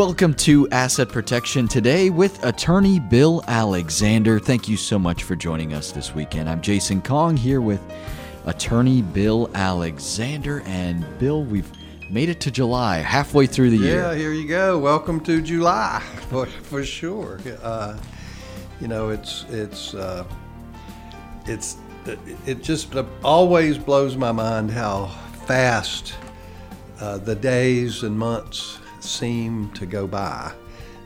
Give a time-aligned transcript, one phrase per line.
[0.00, 4.38] Welcome to Asset Protection today with attorney Bill Alexander.
[4.38, 6.48] Thank you so much for joining us this weekend.
[6.48, 7.82] I'm Jason Kong here with
[8.46, 10.62] attorney Bill Alexander.
[10.64, 11.70] And Bill, we've
[12.08, 13.96] made it to July, halfway through the year.
[13.96, 14.78] Yeah, here you go.
[14.78, 17.38] Welcome to July, for, for sure.
[17.62, 17.98] Uh,
[18.80, 20.24] you know, it's it's uh,
[21.44, 21.76] it's
[22.46, 25.08] it just always blows my mind how
[25.44, 26.14] fast
[27.00, 30.52] uh, the days and months seem to go by.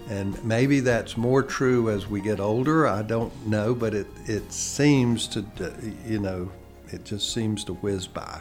[0.08, 2.86] And maybe that's more true as we get older.
[2.86, 5.44] I don't know, but it, it seems to,
[6.06, 6.50] you know,
[6.88, 8.40] it just seems to whiz by.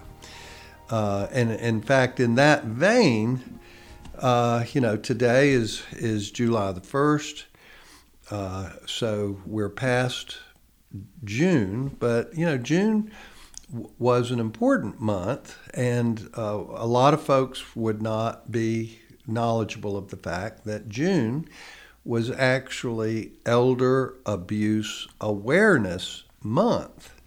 [0.89, 3.59] Uh, and in fact, in that vein,
[4.19, 7.45] uh, you know, today is, is July the 1st.
[8.29, 10.37] Uh, so we're past
[11.23, 13.11] June, but, you know, June
[13.97, 20.09] was an important month, and uh, a lot of folks would not be knowledgeable of
[20.09, 21.47] the fact that June
[22.05, 27.21] was actually Elder Abuse Awareness Month.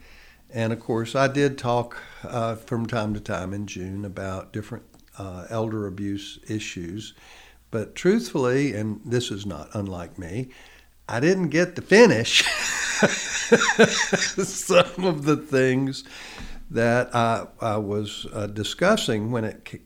[0.51, 4.85] And of course, I did talk uh, from time to time in June about different
[5.19, 7.15] uh, elder abuse issues.
[7.71, 10.51] But truthfully, and this is not unlike me,
[11.09, 12.43] I didn't get to finish
[14.43, 16.05] some of the things
[16.71, 19.81] that I, I was uh, discussing when it,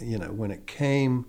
[0.00, 1.26] you know, when it came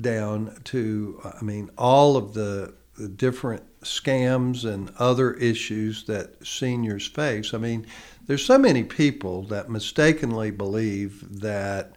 [0.00, 7.06] down to, I mean, all of the, the different scams and other issues that seniors
[7.06, 7.54] face.
[7.54, 7.86] I mean,
[8.26, 11.96] there's so many people that mistakenly believe that.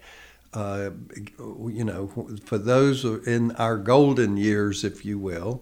[0.54, 0.92] Uh,
[1.68, 2.08] you know,
[2.46, 5.62] for those in our golden years, if you will,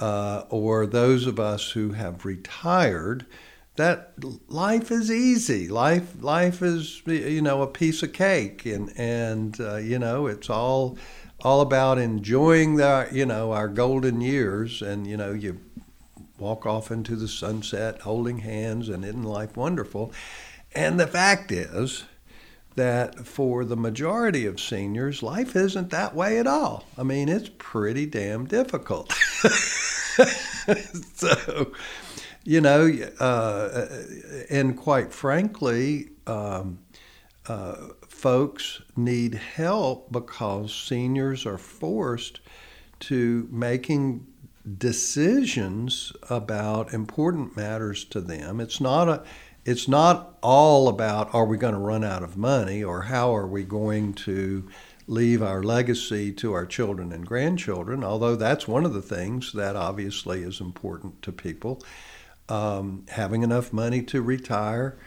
[0.00, 3.24] uh, or those of us who have retired,
[3.76, 4.12] that
[4.48, 5.68] life is easy.
[5.68, 10.50] Life life is you know a piece of cake, and and uh, you know it's
[10.50, 10.98] all
[11.42, 15.60] all about enjoying the you know our golden years, and you know you
[16.38, 20.12] walk off into the sunset holding hands, and isn't life wonderful?
[20.74, 22.04] And the fact is
[22.74, 26.84] that for the majority of seniors, life isn't that way at all.
[26.98, 29.12] I mean, it's pretty damn difficult.
[31.14, 31.72] so
[32.46, 33.88] you know, uh,
[34.48, 36.78] and quite frankly, um,
[37.48, 37.76] uh,
[38.26, 42.40] folks need help because seniors are forced
[42.98, 44.26] to making
[44.78, 48.58] decisions about important matters to them.
[48.58, 49.22] It's not a
[49.64, 53.46] it's not all about are we going to run out of money or how are
[53.46, 54.68] we going to
[55.06, 59.76] leave our legacy to our children and grandchildren, although that's one of the things that
[59.76, 61.80] obviously is important to people
[62.48, 64.98] um, having enough money to retire,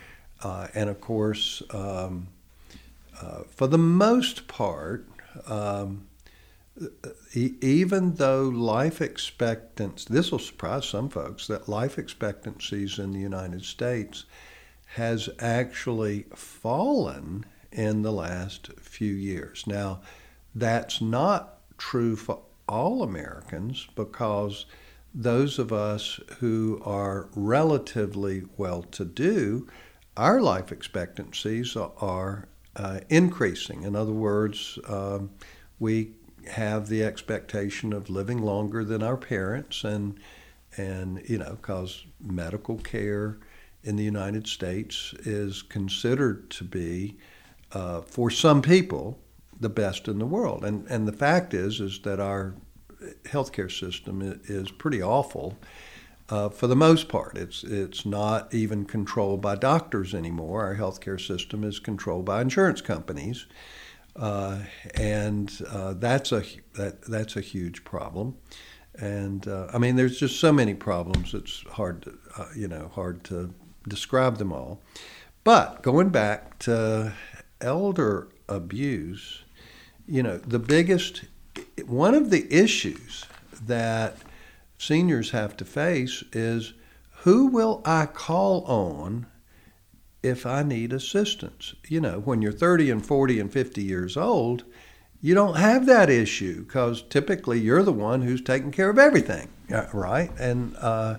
[0.41, 2.29] uh, and of course, um,
[3.21, 5.07] uh, for the most part,
[5.47, 6.07] um,
[7.33, 13.19] e- even though life expectancy, this will surprise some folks, that life expectancies in the
[13.19, 14.25] United States
[14.95, 19.65] has actually fallen in the last few years.
[19.67, 20.01] Now,
[20.55, 24.65] that's not true for all Americans because
[25.13, 29.67] those of us who are relatively well to do,
[30.15, 32.47] our life expectancies are
[32.79, 33.83] uh, increasing.
[33.83, 35.31] In other words, um,
[35.79, 36.13] we
[36.49, 40.17] have the expectation of living longer than our parents, and
[40.77, 43.37] and you know, because medical care
[43.83, 47.17] in the United States is considered to be,
[47.73, 49.19] uh, for some people,
[49.59, 50.63] the best in the world.
[50.63, 52.55] And and the fact is is that our
[53.23, 55.57] healthcare system is pretty awful.
[56.29, 60.63] Uh, for the most part, it's it's not even controlled by doctors anymore.
[60.63, 63.47] Our healthcare system is controlled by insurance companies,
[64.15, 64.59] uh,
[64.93, 66.43] and uh, that's a
[66.75, 68.37] that that's a huge problem.
[68.99, 71.33] And uh, I mean, there's just so many problems.
[71.33, 73.51] It's hard to uh, you know hard to
[73.87, 74.83] describe them all.
[75.43, 77.13] But going back to
[77.59, 79.45] elder abuse,
[80.07, 81.23] you know, the biggest
[81.87, 83.25] one of the issues
[83.65, 84.17] that
[84.79, 86.73] seniors have to face is
[87.23, 89.27] who will I call on
[90.23, 91.75] if I need assistance?
[91.87, 94.63] You know, when you're 30 and 40 and 50 years old,
[95.21, 99.49] you don't have that issue because typically you're the one who's taking care of everything,
[99.93, 100.31] right?
[100.39, 101.17] And uh,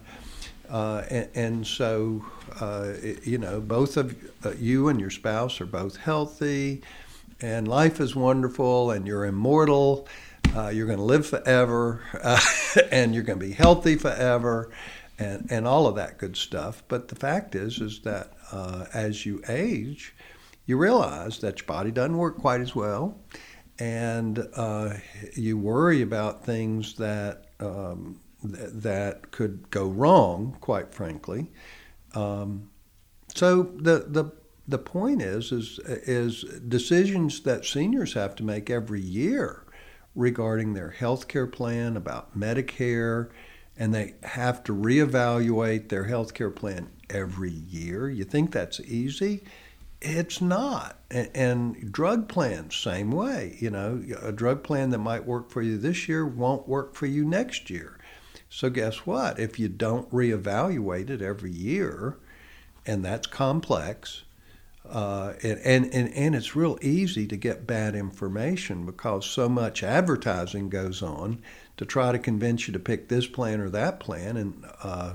[0.70, 2.24] uh, and, and, so
[2.60, 2.92] uh,
[3.24, 4.16] you know, both of
[4.46, 6.80] uh, you and your spouse are both healthy,
[7.40, 10.06] and life is wonderful, and you're immortal
[10.56, 12.40] uh, you're going to live forever, uh,
[12.90, 14.70] and you're going to be healthy forever,
[15.18, 16.82] and, and all of that good stuff.
[16.88, 20.14] But the fact is, is that uh, as you age,
[20.66, 23.18] you realize that your body doesn't work quite as well,
[23.78, 24.94] and uh,
[25.36, 31.50] you worry about things that um, th- that could go wrong, quite frankly.
[32.14, 32.70] Um,
[33.34, 34.32] so the the
[34.66, 39.64] the point is is is decisions that seniors have to make every year
[40.14, 43.30] regarding their health care plan, about Medicare,
[43.76, 48.10] and they have to reevaluate their health care plan every year.
[48.10, 49.42] You think that's easy?
[50.00, 50.98] It's not.
[51.10, 53.56] And, and drug plans, same way.
[53.60, 57.06] You know, a drug plan that might work for you this year won't work for
[57.06, 57.98] you next year.
[58.48, 59.38] So, guess what?
[59.38, 62.16] If you don't reevaluate it every year,
[62.84, 64.24] and that's complex,
[64.88, 69.82] uh, and, and, and, and it's real easy to get bad information because so much
[69.82, 71.40] advertising goes on
[71.76, 74.36] to try to convince you to pick this plan or that plan.
[74.36, 75.14] And, uh,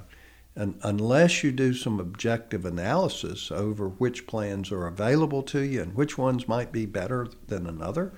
[0.56, 5.96] and unless you do some objective analysis over which plans are available to you and
[5.96, 8.14] which ones might be better than another,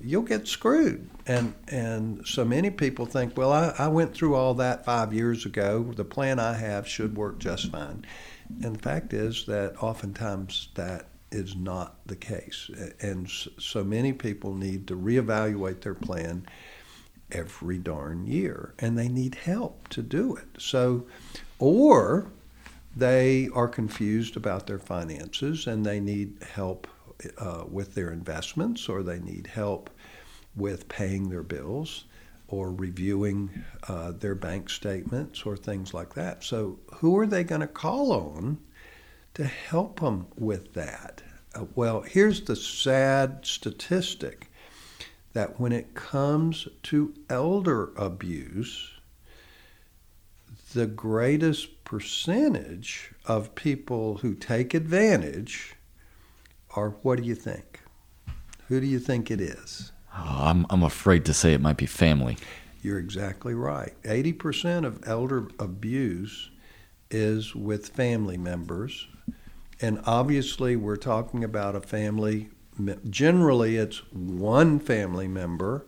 [0.00, 1.08] you'll get screwed.
[1.26, 5.46] And and so many people think, well, I, I went through all that five years
[5.46, 5.92] ago.
[5.94, 8.04] The plan I have should work just fine.
[8.62, 12.70] And the fact is that oftentimes that is not the case.
[13.00, 16.46] And so many people need to reevaluate their plan
[17.30, 20.48] every darn year, and they need help to do it.
[20.58, 21.06] So,
[21.58, 22.26] or
[22.96, 26.88] they are confused about their finances and they need help
[27.36, 29.90] uh, with their investments or they need help
[30.56, 32.04] with paying their bills
[32.48, 36.42] or reviewing uh, their bank statements or things like that.
[36.42, 38.58] So, who are they going to call on
[39.34, 41.22] to help them with that?
[41.54, 44.50] Uh, well, here's the sad statistic
[45.34, 48.92] that when it comes to elder abuse,
[50.74, 55.74] the greatest percentage of people who take advantage
[56.76, 57.80] are what do you think?
[58.68, 59.92] Who do you think it is?
[60.18, 62.36] Oh, I'm, I'm afraid to say it might be family.
[62.82, 63.94] You're exactly right.
[64.02, 66.50] 80% of elder abuse
[67.10, 69.06] is with family members.
[69.80, 72.50] And obviously, we're talking about a family,
[73.08, 75.86] generally, it's one family member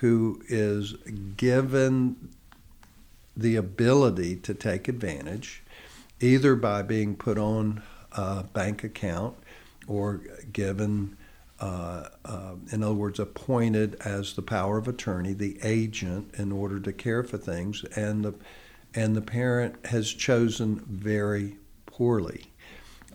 [0.00, 0.92] who is
[1.36, 2.28] given
[3.36, 5.62] the ability to take advantage,
[6.20, 7.82] either by being put on
[8.12, 9.36] a bank account
[9.86, 10.20] or
[10.52, 11.16] given,
[11.60, 16.80] uh, uh, in other words, appointed as the power of attorney, the agent, in order
[16.80, 18.34] to care for things, and the
[18.94, 21.56] and the parent has chosen very
[21.86, 22.46] poorly.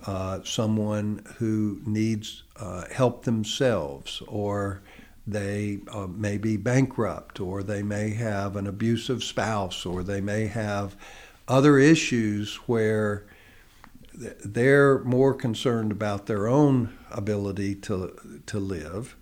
[0.05, 4.81] Uh, someone who needs uh, help themselves, or
[5.27, 10.47] they uh, may be bankrupt, or they may have an abusive spouse, or they may
[10.47, 10.95] have
[11.47, 13.25] other issues where
[14.13, 19.15] they're more concerned about their own ability to to live,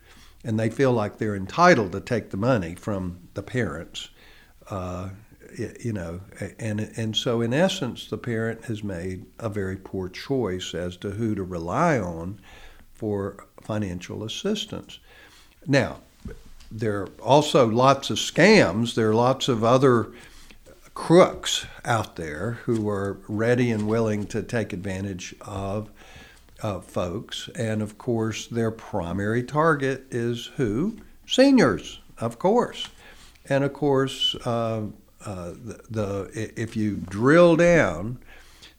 [0.44, 4.10] and they feel like they're entitled to take the money from the parents.
[4.70, 5.10] Uh,
[5.80, 6.22] you know,
[6.60, 11.12] and and so in essence, the parent has made a very poor choice as to
[11.12, 12.40] who to rely on
[12.94, 15.00] for financial assistance.
[15.66, 16.02] Now,
[16.72, 18.96] there are also lots of scams.
[18.96, 20.12] There are lots of other
[20.94, 25.90] crooks out there who are ready and willing to take advantage of
[26.62, 27.50] uh, folks.
[27.56, 30.98] And of course, their primary target is who?
[31.26, 32.88] Seniors, of course.
[33.50, 34.84] And of course, uh,
[35.26, 38.20] uh, the, the, if you drill down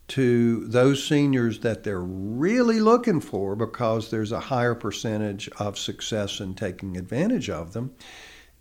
[0.08, 6.40] to those seniors that they're really looking for because there's a higher percentage of success
[6.40, 7.94] in taking advantage of them,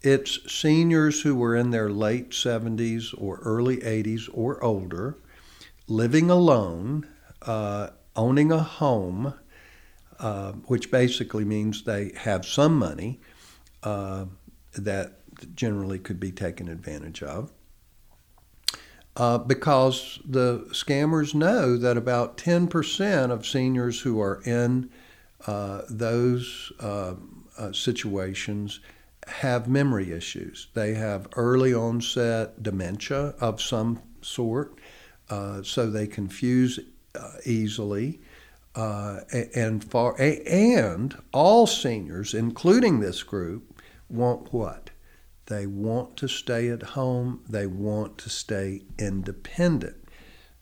[0.02, 5.18] it's seniors who were in their late 70s or early 80s or older,
[5.88, 7.08] living alone,
[7.44, 9.34] uh, owning a home,
[10.20, 13.22] uh, which basically means they have some money
[13.84, 14.26] uh,
[14.74, 15.14] that
[15.56, 17.52] generally could be taken advantage of.
[19.16, 24.90] Uh, because the scammers know that about 10% of seniors who are in
[25.48, 27.16] uh, those uh,
[27.58, 28.80] uh, situations
[29.26, 30.68] have memory issues.
[30.74, 34.78] They have early onset dementia of some sort,
[35.30, 36.80] so they confuse
[37.46, 38.20] easily.
[38.76, 39.22] Uh,
[39.56, 44.92] and far and all seniors, including this group, want what?
[45.48, 47.44] They want to stay at home.
[47.50, 49.96] They want to stay independent.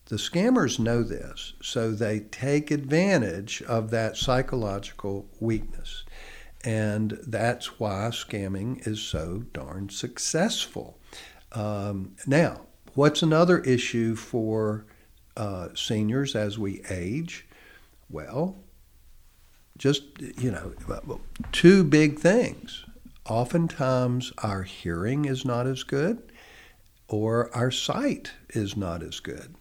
[0.05, 6.03] The scammers know this, so they take advantage of that psychological weakness.
[6.63, 10.99] And that's why scamming is so darn successful.
[11.51, 14.85] Um, now, what's another issue for
[15.37, 17.45] uh, seniors as we age?
[18.09, 18.57] Well,
[19.77, 20.03] just,
[20.37, 20.73] you know,
[21.51, 22.85] two big things.
[23.27, 26.31] oftentimes our hearing is not as good
[27.07, 29.55] or our sight is not as good.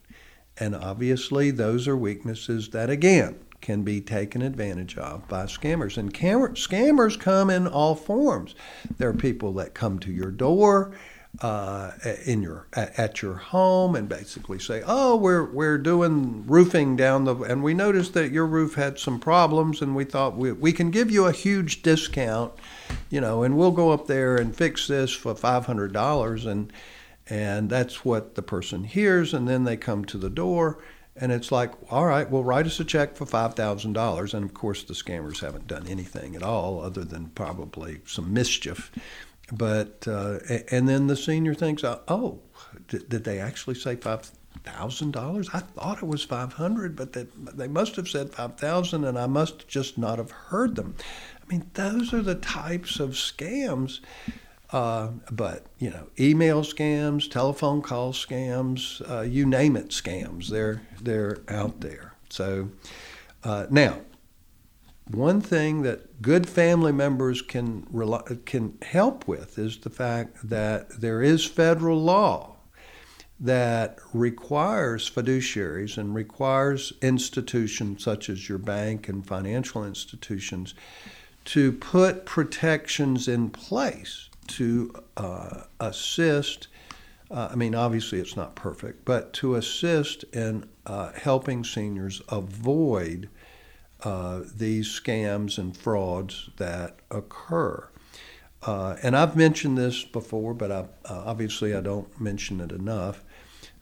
[0.58, 5.96] And obviously, those are weaknesses that, again, can be taken advantage of by scammers.
[5.98, 8.54] And cam- scammers come in all forms.
[8.98, 10.92] There are people that come to your door
[11.40, 11.90] uh,
[12.24, 17.34] in your at your home and basically say, "Oh, we're we're doing roofing down the
[17.36, 20.90] and we noticed that your roof had some problems and we thought we we can
[20.90, 22.52] give you a huge discount,
[23.10, 26.72] you know, and we'll go up there and fix this for five hundred dollars and."
[27.26, 30.78] And that's what the person hears, and then they come to the door,
[31.16, 34.34] and it's like, all right, well, write us a check for $5,000.
[34.34, 38.90] And of course, the scammers haven't done anything at all other than probably some mischief.
[39.52, 40.38] But, uh,
[40.70, 42.40] and then the senior thinks, oh,
[42.88, 45.48] did, did they actually say $5,000?
[45.52, 49.68] I thought it was 500 but they, they must have said 5000 and I must
[49.68, 50.94] just not have heard them.
[51.42, 54.00] I mean, those are the types of scams
[54.74, 60.48] uh, but you know, email scams, telephone call scams, uh, you name it, scams.
[60.48, 62.14] They're they're out there.
[62.28, 62.70] So
[63.44, 64.00] uh, now,
[65.11, 67.82] one thing that good family members can
[68.46, 72.56] can help with is the fact that there is federal law
[73.38, 80.75] that requires fiduciaries and requires institutions such as your bank and financial institutions
[81.44, 86.68] to put protections in place to uh, assist.
[87.30, 93.28] Uh, I mean, obviously it's not perfect, but to assist in uh, helping seniors avoid
[94.04, 97.88] uh, these scams and frauds that occur.
[98.62, 103.25] Uh, and I've mentioned this before, but I, uh, obviously I don't mention it enough.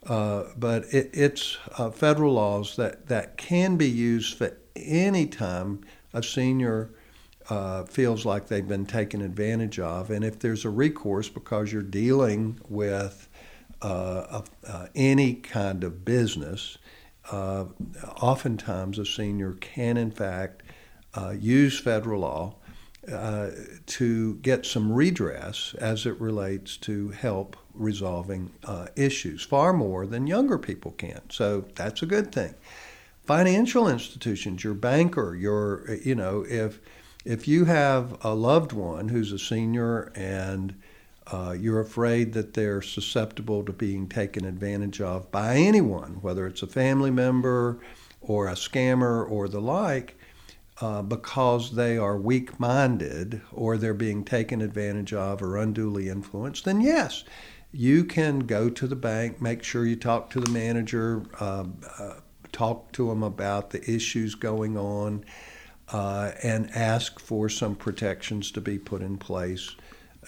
[0.05, 1.59] but it, it's
[1.95, 5.81] federal laws that, that can be used for any time
[6.13, 6.91] a senior
[7.49, 10.11] uh, feels like they've been taken advantage of.
[10.11, 13.29] And if there's a recourse because you're dealing with
[13.81, 16.79] uh, uh, any kind of business,
[17.31, 17.67] uh,
[18.21, 20.63] oftentimes a senior can, in fact,
[21.15, 22.57] uh, use federal law
[23.11, 23.51] uh,
[23.87, 28.51] to get some redress as it relates to help resolving
[28.97, 31.21] issues, far more than younger people can.
[31.31, 32.55] So that's a good thing.
[33.25, 36.81] Financial institutions, your banker, your, you know, if
[37.25, 40.75] if you have a loved one who's a senior and
[41.27, 46.63] uh, you're afraid that they're susceptible to being taken advantage of by anyone, whether it's
[46.63, 47.81] a family member
[48.21, 50.19] or a scammer or the like,
[50.81, 56.65] uh, because they are weak minded or they're being taken advantage of or unduly influenced,
[56.65, 57.25] then yes,
[57.71, 61.65] you can go to the bank, make sure you talk to the manager, uh,
[61.99, 62.15] uh
[62.51, 65.25] talk to them about the issues going on
[65.89, 69.75] uh, and ask for some protections to be put in place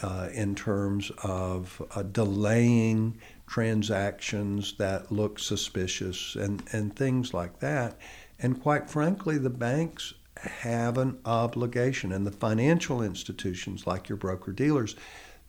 [0.02, 7.98] uh, in terms of uh, delaying transactions that look suspicious and, and things like that.
[8.38, 14.52] And quite frankly, the banks have an obligation, and the financial institutions like your broker
[14.52, 14.96] dealers,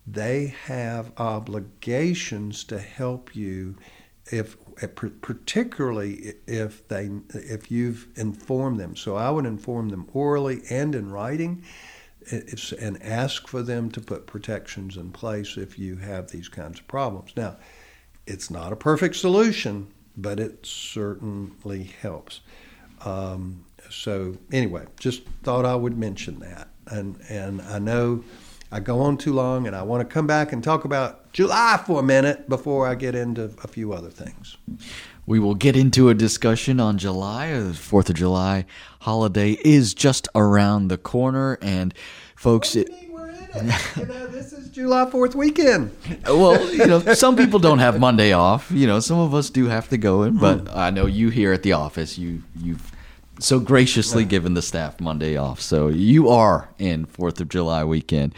[0.07, 3.75] they have obligations to help you
[4.31, 4.57] if
[5.21, 8.95] particularly if they if you've informed them.
[8.95, 11.63] So I would inform them orally and in writing,
[12.31, 16.87] and ask for them to put protections in place if you have these kinds of
[16.87, 17.31] problems.
[17.35, 17.57] Now,
[18.25, 22.41] it's not a perfect solution, but it certainly helps.
[23.03, 28.23] Um, so anyway, just thought I would mention that, and and I know
[28.71, 31.81] I go on too long, and I want to come back and talk about July
[31.85, 34.57] for a minute before I get into a few other things.
[35.25, 37.57] We will get into a discussion on July.
[37.59, 38.65] The Fourth of July
[39.01, 41.93] holiday is just around the corner, and
[42.35, 45.95] folks, it, you know, this is July Fourth weekend.
[46.25, 48.69] well, you know, some people don't have Monday off.
[48.71, 50.67] You know, some of us do have to go in, but hmm.
[50.73, 52.91] I know you here at the office, you you've
[53.39, 55.59] so graciously given the staff Monday off.
[55.59, 58.33] So you are in Fourth of July weekend.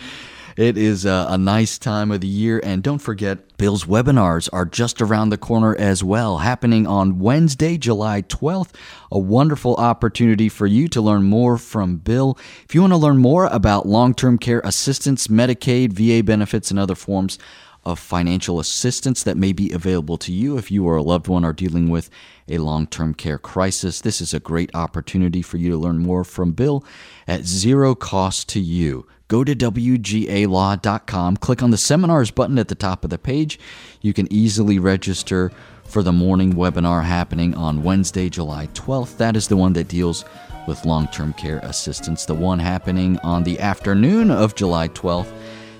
[0.57, 2.59] It is a, a, nice time of the year.
[2.63, 7.77] And don't forget, Bill's webinars are just around the corner as well, happening on Wednesday,
[7.77, 8.71] July 12th.
[9.11, 12.39] A wonderful opportunity for you to learn more from Bill.
[12.63, 16.79] If you want to learn more about long term care assistance, Medicaid, VA benefits, and
[16.79, 17.37] other forms
[17.85, 21.45] of financial assistance that may be available to you if you or a loved one
[21.45, 22.09] are dealing with
[22.49, 24.01] a long term care crisis.
[24.01, 26.83] This is a great opportunity for you to learn more from Bill
[27.27, 29.05] at zero cost to you.
[29.29, 33.59] Go to WGALaw.com, click on the seminars button at the top of the page.
[34.01, 35.51] You can easily register
[35.83, 39.17] for the morning webinar happening on Wednesday, July 12th.
[39.17, 40.23] That is the one that deals
[40.65, 42.25] with long term care assistance.
[42.25, 45.33] The one happening on the afternoon of July 12th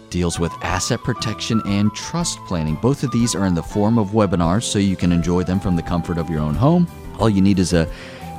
[0.10, 2.76] deals with asset protection and trust planning.
[2.76, 5.78] Both of these are in the form of webinars, so you can enjoy them from
[5.78, 6.86] the comfort of your own home.
[7.18, 7.90] All you need is a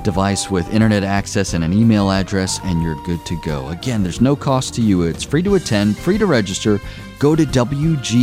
[0.08, 3.68] device with internet access and an email address, and you're good to go.
[3.68, 5.02] Again, there's no cost to you.
[5.02, 6.80] It's free to attend, free to register.
[7.18, 8.14] Go to WGALaw.com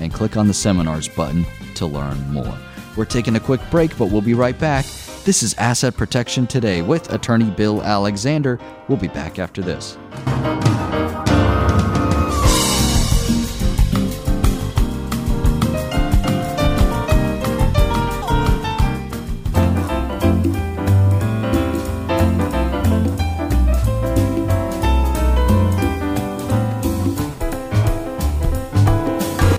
[0.00, 1.46] and click on the seminars button
[1.76, 2.58] to learn more.
[2.98, 4.84] We're taking a quick break, but we'll be right back.
[5.24, 8.60] This is Asset Protection Today with attorney Bill Alexander.
[8.88, 9.96] We'll be back after this.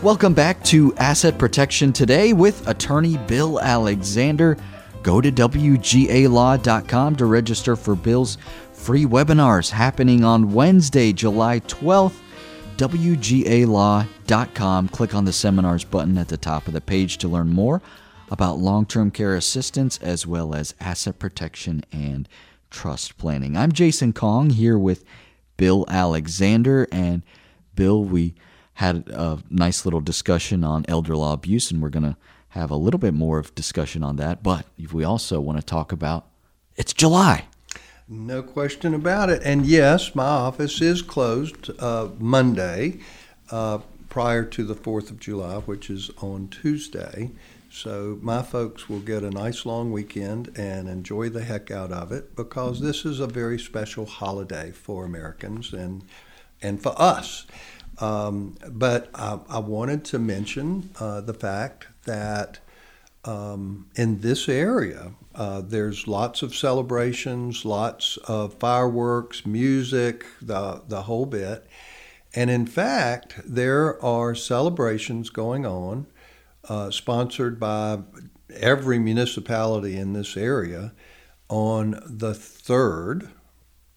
[0.05, 4.55] Welcome back to Asset Protection Today with attorney Bill Alexander.
[5.01, 8.37] Go to WGALaw.com to register for Bill's
[8.71, 12.19] free webinars happening on Wednesday, July 12th.
[12.77, 14.07] WGALaw.com.
[14.89, 17.81] Click on the seminars button at the top of the page to learn more
[18.29, 22.29] about long term care assistance as well as asset protection and
[22.69, 23.57] trust planning.
[23.57, 25.03] I'm Jason Kong here with
[25.57, 26.87] Bill Alexander.
[26.91, 27.23] And
[27.73, 28.35] Bill, we
[28.75, 32.17] had a nice little discussion on elder law abuse, and we're going to
[32.49, 34.43] have a little bit more of discussion on that.
[34.43, 36.27] But if we also want to talk about
[36.75, 37.45] it's July.
[38.07, 39.41] No question about it.
[39.43, 42.99] And yes, my office is closed uh, Monday
[43.49, 43.79] uh,
[44.09, 47.31] prior to the 4th of July, which is on Tuesday.
[47.71, 52.11] So my folks will get a nice long weekend and enjoy the heck out of
[52.11, 56.03] it because this is a very special holiday for Americans and
[56.61, 57.45] and for us.
[57.99, 62.59] Um, but I, I, wanted to mention uh, the fact that
[63.23, 71.03] um, in this area, uh, there's lots of celebrations, lots of fireworks, music, the, the
[71.03, 71.65] whole bit.
[72.33, 76.07] And in fact, there are celebrations going on,
[76.67, 77.99] uh, sponsored by
[78.53, 80.93] every municipality in this area,
[81.47, 83.29] on the 3rd,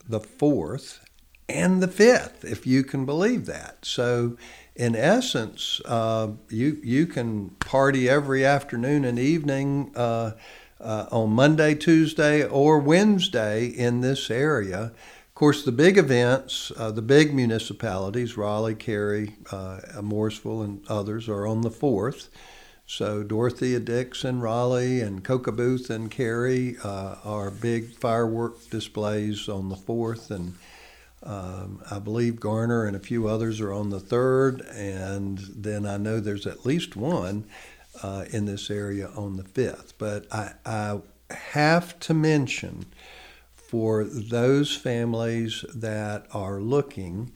[0.08, 1.00] the 4th,
[1.48, 3.78] and the fifth, if you can believe that.
[3.82, 4.36] So,
[4.76, 10.32] in essence, uh, you you can party every afternoon and evening uh,
[10.80, 14.92] uh, on Monday, Tuesday, or Wednesday in this area.
[15.28, 21.28] Of course, the big events, uh, the big municipalities, Raleigh, Cary, uh, Morrisville, and others,
[21.28, 22.28] are on the fourth.
[22.86, 29.68] So Dorothea Dix and Raleigh and Booth and Cary uh, are big firework displays on
[29.68, 30.54] the fourth, and
[31.22, 35.96] um, I believe Garner and a few others are on the third, and then I
[35.96, 37.46] know there's at least one
[38.02, 39.98] uh, in this area on the fifth.
[39.98, 41.00] But I, I
[41.30, 42.86] have to mention
[43.54, 47.32] for those families that are looking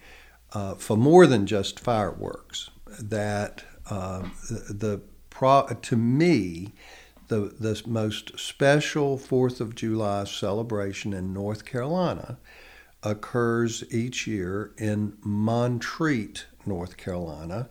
[0.53, 6.73] uh, for more than just fireworks, that uh, the, the pro, to me,
[7.29, 12.38] the, the most special Fourth of July celebration in North Carolina
[13.03, 17.69] occurs each year in Montreat, North Carolina.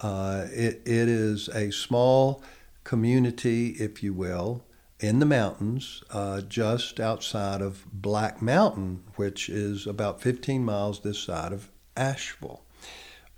[0.00, 2.42] Uh, it, it is a small
[2.84, 4.64] community, if you will,
[4.98, 11.18] in the mountains uh, just outside of Black Mountain, which is about 15 miles this
[11.18, 12.62] side of Asheville.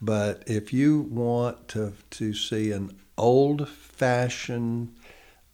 [0.01, 4.97] But if you want to, to see an old fashioned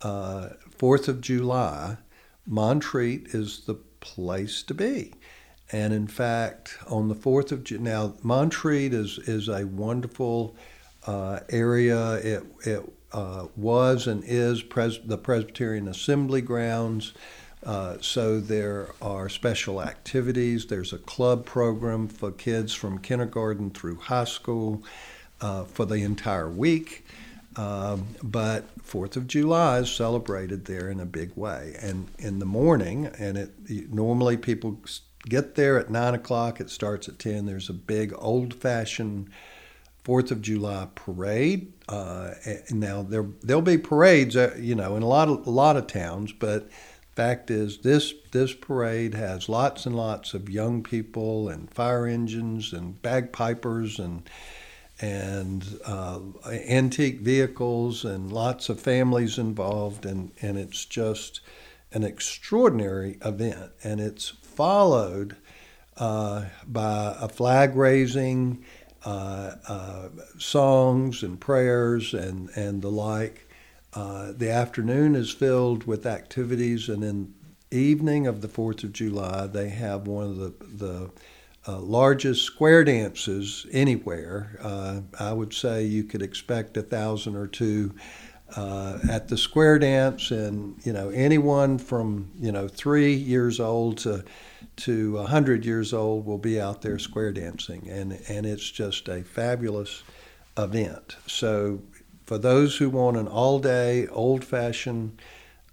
[0.00, 1.98] uh, Fourth of July,
[2.46, 5.12] Montreat is the place to be.
[5.70, 10.56] And in fact, on the 4th of June, now Montreat is, is a wonderful
[11.06, 12.14] uh, area.
[12.14, 17.12] It, it uh, was and is pres- the Presbyterian Assembly grounds.
[17.64, 20.66] Uh, so there are special activities.
[20.66, 24.82] There's a club program for kids from kindergarten through high school
[25.40, 27.04] uh, for the entire week.
[27.56, 32.46] Um, but Fourth of July is celebrated there in a big way, and in the
[32.46, 33.52] morning, and it
[33.92, 34.78] normally people
[35.28, 36.60] get there at nine o'clock.
[36.60, 37.46] It starts at ten.
[37.46, 39.30] There's a big old-fashioned
[40.04, 41.70] Fourth of July parade.
[41.86, 42.30] Uh,
[42.70, 45.86] now there there'll be parades, uh, you know, in a lot of a lot of
[45.86, 46.70] towns, but
[47.18, 52.72] fact is this this parade has lots and lots of young people and fire engines
[52.72, 54.22] and bagpipers and
[55.00, 61.40] and uh, antique vehicles and lots of families involved and, and it's just
[61.92, 65.36] an extraordinary event and it's followed
[65.98, 68.64] uh, by a flag raising,
[69.04, 73.48] uh, uh, songs and prayers and, and the like.
[73.94, 77.32] Uh, the afternoon is filled with activities, and in
[77.70, 81.10] evening of the Fourth of July, they have one of the the
[81.68, 84.58] uh, largest square dances anywhere.
[84.60, 87.94] Uh, I would say you could expect a thousand or two
[88.56, 93.98] uh, at the square dance, and you know anyone from you know three years old
[93.98, 94.24] to
[94.76, 99.22] to hundred years old will be out there square dancing, and and it's just a
[99.22, 100.02] fabulous
[100.56, 101.16] event.
[101.26, 101.80] So
[102.24, 105.20] for those who want an all-day, old-fashioned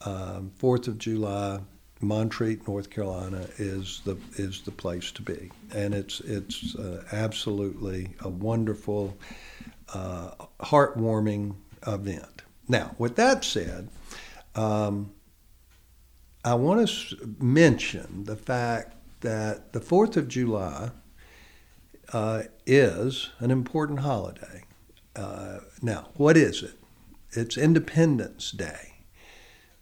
[0.06, 1.60] um, Fourth of July
[2.02, 8.10] Montreat, North Carolina, is the is the place to be, and it's it's uh, absolutely
[8.20, 9.18] a wonderful,
[9.94, 11.56] uh, heartwarming
[11.88, 12.44] event.
[12.68, 13.90] Now, with that said,
[14.56, 15.12] um,
[16.46, 20.92] I want to mention the fact that the Fourth of July
[22.14, 24.64] uh, is an important holiday.
[25.16, 26.76] Uh, now, what is it?
[27.32, 28.94] It's Independence Day.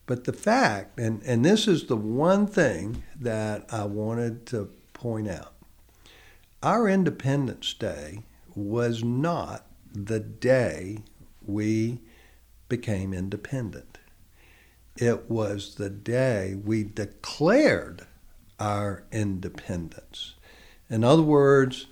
[0.06, 5.28] But the fact, and, and this is the one thing that I wanted to point
[5.28, 5.54] out
[6.64, 8.20] our Independence Day
[8.56, 11.00] was not the day
[11.46, 12.00] we
[12.70, 13.93] became independent.
[14.96, 18.06] It was the day we declared
[18.60, 20.36] our independence.
[20.90, 21.88] In other words,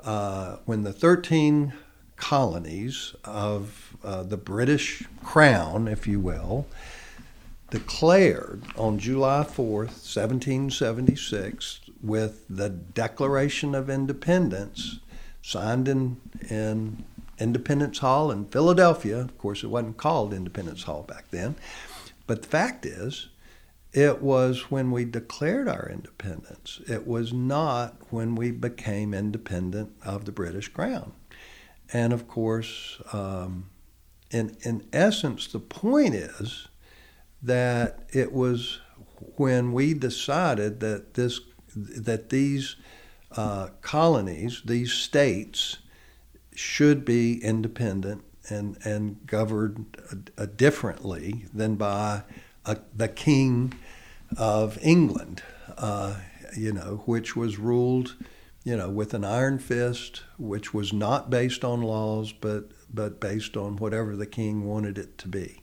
[0.00, 1.72] uh, when the 13
[2.16, 6.66] colonies of uh, the British Crown, if you will,
[7.70, 15.00] declared on July 4th, 1776, with the Declaration of Independence
[15.42, 17.04] signed in, in
[17.38, 19.18] Independence Hall in Philadelphia.
[19.18, 21.56] Of course, it wasn't called Independence Hall back then.
[22.26, 23.28] But the fact is,
[23.92, 26.80] it was when we declared our independence.
[26.88, 31.12] It was not when we became independent of the British Crown.
[31.92, 33.70] And of course, um,
[34.30, 36.66] in, in essence, the point is
[37.42, 38.80] that it was
[39.36, 41.40] when we decided that this
[41.76, 42.76] that these
[43.36, 45.78] uh, colonies, these states,
[46.54, 49.96] should be independent and and governed
[50.36, 52.22] uh, differently than by
[52.64, 53.74] a, the king
[54.36, 55.42] of England,
[55.76, 56.16] uh,
[56.56, 58.16] you know, which was ruled,
[58.64, 63.56] you know, with an iron fist, which was not based on laws, but but based
[63.56, 65.60] on whatever the king wanted it to be.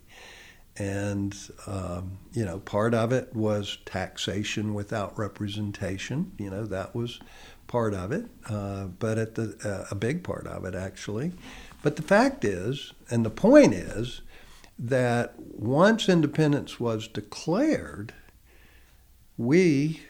[0.78, 1.36] And
[1.67, 7.20] um, you know part of it was taxation without representation you know that was
[7.67, 11.32] part of it uh, but at the uh, a big part of it actually
[11.82, 14.22] but the fact is and the point is
[14.78, 18.13] that once independence was declared
[19.38, 20.02] we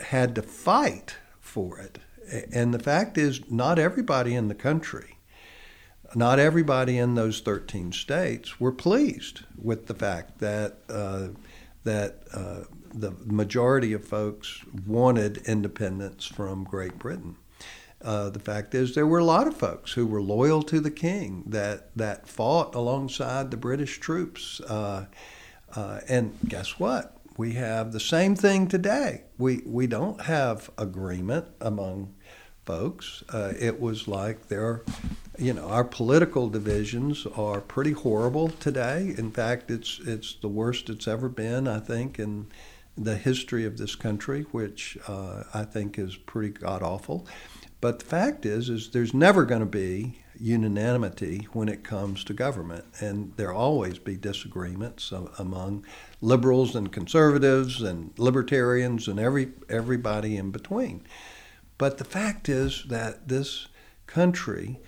[0.00, 1.98] had to fight for it
[2.52, 5.18] and the fact is not everybody in the country
[6.14, 11.28] not everybody in those 13 states were pleased with the fact that uh,
[11.84, 17.36] that uh, the majority of folks wanted independence from Great Britain.
[18.02, 20.90] Uh, the fact is, there were a lot of folks who were loyal to the
[20.90, 24.60] king that that fought alongside the British troops.
[24.60, 25.06] Uh,
[25.74, 27.16] uh, and guess what?
[27.36, 29.24] We have the same thing today.
[29.36, 32.14] We we don't have agreement among
[32.64, 33.24] folks.
[33.32, 34.82] Uh, it was like there
[35.38, 39.14] you know, our political divisions are pretty horrible today.
[39.16, 42.48] In fact, it's it's the worst it's ever been, I think, in
[42.96, 47.26] the history of this country, which uh, I think is pretty god awful.
[47.80, 52.32] But the fact is, is there's never going to be unanimity when it comes to
[52.32, 55.84] government, and there always be disagreements among
[56.20, 61.02] liberals and conservatives and libertarians and every everybody in between.
[61.76, 63.68] But the fact is that this
[64.06, 64.80] country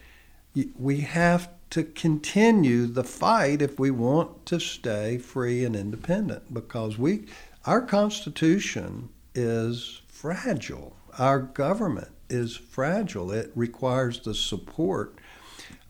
[0.77, 6.99] we have to continue the fight if we want to stay free and independent because
[6.99, 7.27] we
[7.67, 15.19] our constitution is fragile our government is fragile it requires the support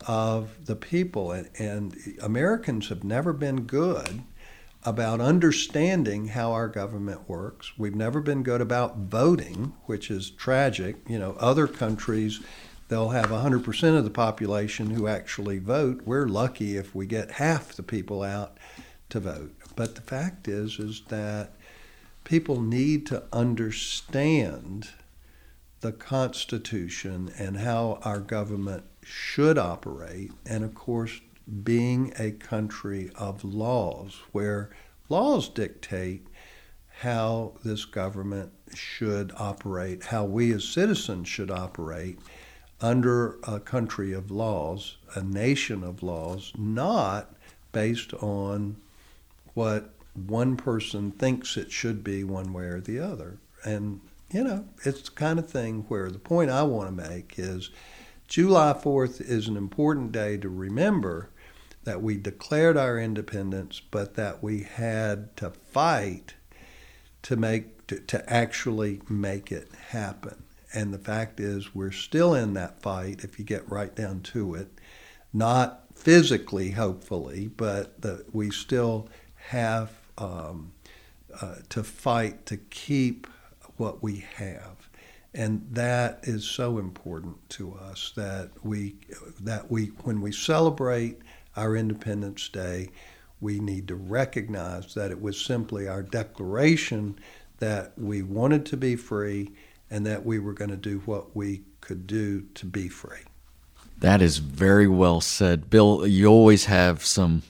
[0.07, 4.23] of the people and, and Americans have never been good
[4.83, 7.77] about understanding how our government works.
[7.77, 10.95] We've never been good about voting, which is tragic.
[11.07, 12.41] You know, other countries
[12.87, 16.01] they'll have 100% of the population who actually vote.
[16.03, 18.57] We're lucky if we get half the people out
[19.09, 19.53] to vote.
[19.75, 21.53] But the fact is is that
[22.23, 24.89] people need to understand
[25.81, 31.19] the Constitution and how our government should operate, and of course,
[31.63, 34.69] being a country of laws where
[35.09, 36.25] laws dictate
[36.99, 42.19] how this government should operate, how we as citizens should operate,
[42.79, 47.33] under a country of laws, a nation of laws, not
[47.71, 48.75] based on
[49.53, 53.37] what one person thinks it should be one way or the other.
[53.63, 53.99] And
[54.33, 57.69] you know, it's the kind of thing where the point I want to make is
[58.27, 61.29] July 4th is an important day to remember
[61.83, 66.35] that we declared our independence, but that we had to fight
[67.23, 70.43] to make to, to actually make it happen.
[70.73, 73.25] And the fact is, we're still in that fight.
[73.25, 74.69] If you get right down to it,
[75.33, 79.09] not physically, hopefully, but the, we still
[79.49, 80.71] have um,
[81.41, 83.27] uh, to fight to keep
[83.81, 84.89] what we have
[85.33, 88.95] and that is so important to us that we
[89.39, 91.19] that we when we celebrate
[91.55, 92.89] our Independence Day,
[93.39, 97.17] we need to recognize that it was simply our declaration
[97.59, 99.51] that we wanted to be free
[99.89, 103.19] and that we were going to do what we could do to be free.
[103.99, 105.69] That is very well said.
[105.69, 107.43] Bill, you always have some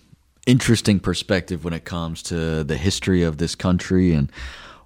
[0.45, 4.31] interesting perspective when it comes to the history of this country and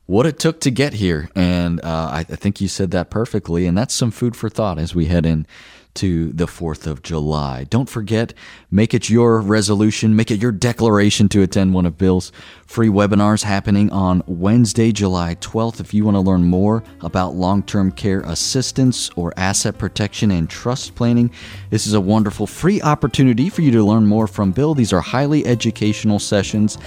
[0.06, 1.30] what it took to get here.
[1.36, 3.66] And uh, I, I, think you said that perfectly.
[3.66, 5.48] And that's some food for thought as we head in
[5.96, 7.64] to the 4th of July.
[7.64, 8.34] Don't forget,
[8.70, 12.34] make it your resolution, make it your declaration to attend one of Bill's
[12.68, 15.80] free webinars happening on Wednesday, July 12th.
[15.80, 20.50] If you want to learn more about long term care assistance or asset protection and
[20.50, 21.32] trust planning,
[21.70, 24.76] this is a wonderful free opportunity for you to learn more from Bill.
[24.76, 26.78] These are highly educational sessions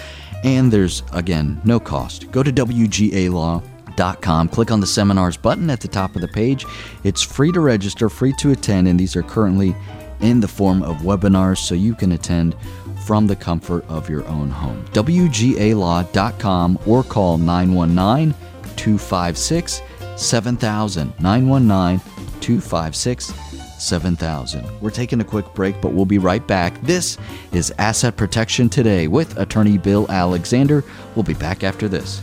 [0.44, 2.30] and there's, again, no cost.
[2.30, 6.64] Go to WGALaw.com, click on the seminars button at the top of the page.
[7.04, 9.74] It's free to register, free to attend, and these are currently
[10.20, 12.56] in the form of webinars so you can attend
[13.04, 14.84] from the comfort of your own home.
[14.92, 18.34] WGALaw.com or call 919
[18.76, 19.82] 256
[20.16, 21.12] 7000.
[21.20, 22.00] 919
[22.40, 23.47] 256
[23.80, 24.64] 7000.
[24.80, 26.80] We're taking a quick break, but we'll be right back.
[26.82, 27.18] This
[27.52, 30.84] is Asset Protection Today with attorney Bill Alexander.
[31.14, 32.22] We'll be back after this.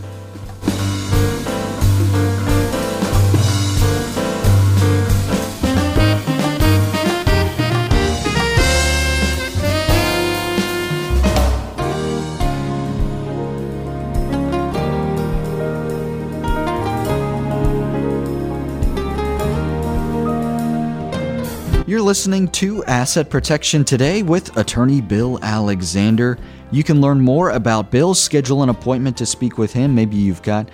[22.06, 26.38] Listening to Asset Protection Today with attorney Bill Alexander.
[26.70, 29.96] You can learn more about Bill, schedule an appointment to speak with him.
[29.96, 30.70] Maybe you've got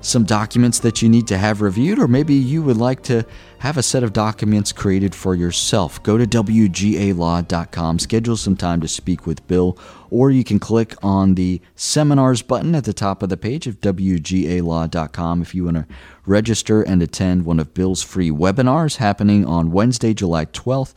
[0.00, 3.24] some documents that you need to have reviewed, or maybe you would like to
[3.58, 6.02] have a set of documents created for yourself.
[6.02, 9.78] Go to WGALaw.com, schedule some time to speak with Bill,
[10.10, 13.80] or you can click on the seminars button at the top of the page of
[13.80, 15.86] WGALaw.com if you want to
[16.26, 20.94] register and attend one of Bill's free webinars happening on Wednesday, July 12th.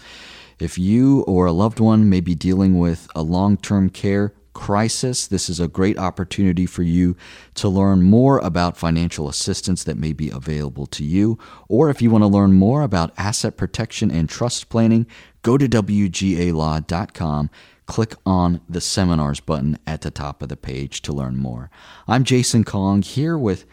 [0.60, 5.28] If you or a loved one may be dealing with a long term care crisis,
[5.28, 7.16] this is a great opportunity for you
[7.56, 11.38] to learn more about financial assistance that may be available to you.
[11.68, 15.06] Or if you want to learn more about asset protection and trust planning,
[15.42, 17.50] go to WGALaw.com.
[17.86, 21.70] Click on the seminars button at the top of the page to learn more.
[22.08, 23.66] I'm Jason Kong here with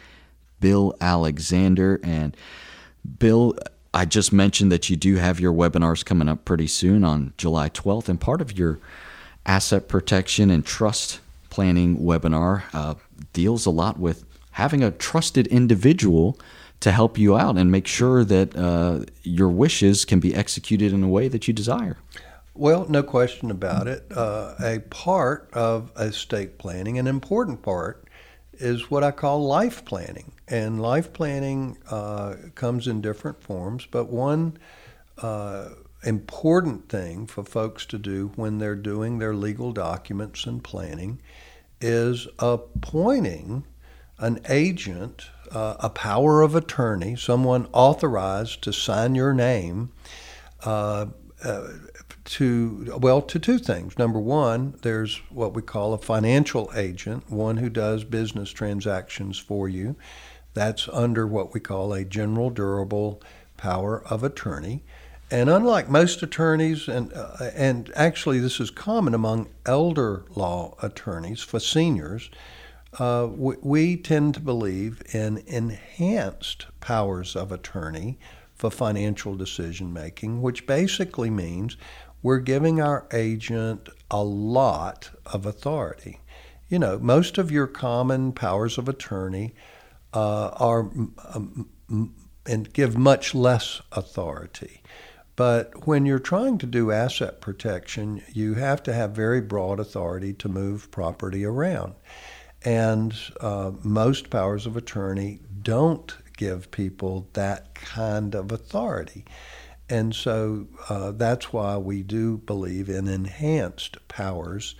[0.63, 2.01] Bill Alexander.
[2.03, 2.35] And
[3.19, 3.55] Bill,
[3.93, 7.69] I just mentioned that you do have your webinars coming up pretty soon on July
[7.69, 8.09] 12th.
[8.09, 8.79] And part of your
[9.45, 11.21] asset protection and trust
[11.51, 12.95] planning webinar uh,
[13.35, 16.39] deals a lot with having a trusted individual
[16.81, 21.03] to help you out and make sure that uh, your wishes can be executed in
[21.03, 21.99] a way that you desire.
[22.55, 24.05] Well, no question about it.
[24.11, 28.02] Uh, a part of estate planning, an important part,
[28.63, 30.33] is what I call life planning.
[30.47, 34.57] And life planning uh, comes in different forms, but one
[35.19, 35.71] uh,
[36.05, 41.21] important thing for folks to do when they're doing their legal documents and planning
[41.81, 43.65] is appointing
[44.19, 49.91] an agent, uh, a power of attorney, someone authorized to sign your name.
[50.65, 51.07] Uh,
[51.45, 51.67] uh,
[52.25, 53.99] to well to two things.
[53.99, 59.69] Number one there's what we call a financial agent one who does business transactions for
[59.69, 59.97] you.
[60.55, 63.23] That's under what we call a general durable
[63.57, 64.83] power of attorney.
[65.31, 71.41] And unlike most attorneys, and, uh, and actually this is common among elder law attorneys
[71.41, 72.29] for seniors,
[72.99, 78.19] uh, we, we, tend to believe in enhanced powers of attorney
[78.55, 81.79] for financial decision making, which basically means
[82.23, 86.21] we're giving our agent a lot of authority.
[86.69, 89.55] You know, most of your common powers of attorney
[90.15, 90.91] uh, are
[91.35, 91.69] um,
[92.47, 94.83] and give much less authority.
[95.37, 100.33] But when you're trying to do asset protection, you have to have very broad authority
[100.35, 101.95] to move property around.
[102.65, 109.25] And uh, most powers of attorney don't give people that kind of authority.
[109.93, 114.75] And so uh, that's why we do believe in enhanced powers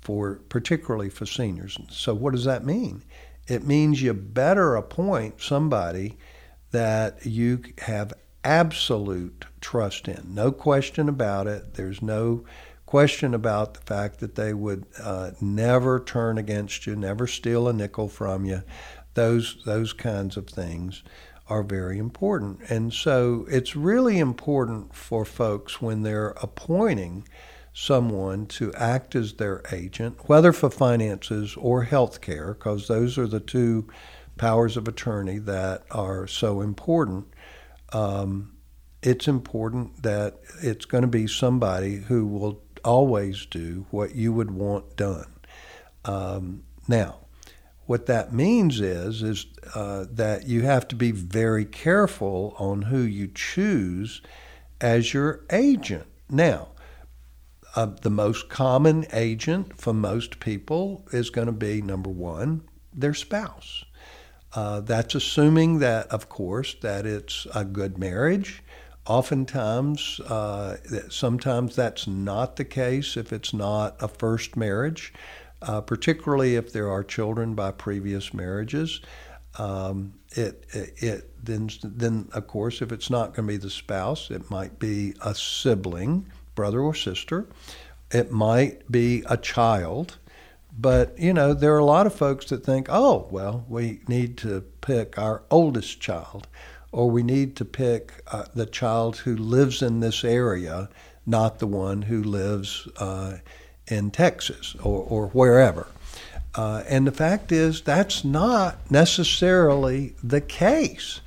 [0.00, 1.76] for particularly for seniors.
[1.90, 3.02] So what does that mean?
[3.46, 6.16] It means you better appoint somebody
[6.70, 10.32] that you have absolute trust in.
[10.32, 11.74] No question about it.
[11.74, 12.46] There's no
[12.86, 17.74] question about the fact that they would uh, never turn against you, never steal a
[17.74, 18.62] nickel from you.
[19.12, 21.02] Those those kinds of things
[21.48, 22.60] are very important.
[22.68, 27.26] And so it's really important for folks when they're appointing
[27.74, 33.26] someone to act as their agent, whether for finances or health care, because those are
[33.26, 33.88] the two
[34.36, 37.26] powers of attorney that are so important.
[37.92, 38.56] Um,
[39.02, 44.50] it's important that it's going to be somebody who will always do what you would
[44.50, 45.34] want done.
[46.04, 47.23] Um, now,
[47.86, 53.00] what that means is is uh, that you have to be very careful on who
[53.00, 54.22] you choose
[54.80, 56.06] as your agent.
[56.30, 56.68] Now,
[57.76, 63.14] uh, the most common agent for most people is going to be number one, their
[63.14, 63.84] spouse.
[64.54, 68.62] Uh, that's assuming that, of course, that it's a good marriage.
[69.06, 70.76] Oftentimes, uh,
[71.10, 75.12] sometimes that's not the case if it's not a first marriage,
[75.66, 79.00] uh, particularly if there are children by previous marriages.
[79.58, 83.70] Um, it, it, it, then then of course if it's not going to be the
[83.70, 87.46] spouse, it might be a sibling brother or sister.
[88.10, 90.18] It might be a child.
[90.76, 94.36] But, you know, there are a lot of folks that think, oh, well, we need
[94.38, 96.48] to pick our oldest child,
[96.90, 100.88] or we need to pick uh, the child who lives in this area,
[101.26, 103.36] not the one who lives uh,
[103.88, 105.86] in Texas or, or wherever.
[106.54, 111.20] Uh, and the fact is, that's not necessarily the case.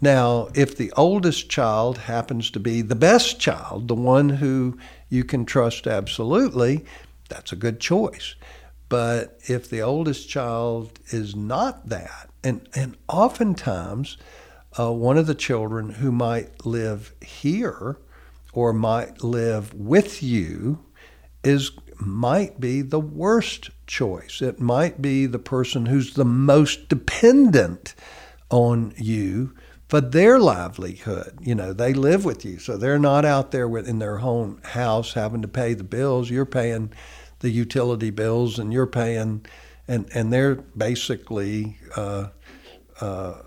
[0.00, 4.76] Now, if the oldest child happens to be the best child, the one who
[5.08, 6.84] you can trust absolutely,
[7.28, 8.34] that's a good choice.
[8.88, 14.16] But if the oldest child is not that, and, and oftentimes
[14.78, 17.96] uh, one of the children who might live here
[18.52, 20.84] or might live with you
[21.44, 24.40] is might be the worst choice.
[24.40, 27.94] It might be the person who's the most dependent
[28.50, 29.54] on you
[29.88, 31.38] for their livelihood.
[31.42, 35.12] You know, they live with you, so they're not out there in their own house
[35.12, 36.30] having to pay the bills.
[36.30, 36.92] You're paying
[37.40, 39.44] the utility bills, and you're paying,
[39.86, 41.78] and and they're basically.
[41.96, 42.28] Uh,
[43.00, 43.42] uh,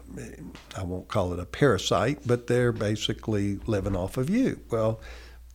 [0.75, 4.59] I won't call it a parasite, but they're basically living off of you.
[4.69, 4.99] Well,